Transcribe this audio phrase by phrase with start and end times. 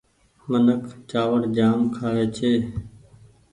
[0.49, 2.51] منک چآوڙ جآم کآوي ڇي۔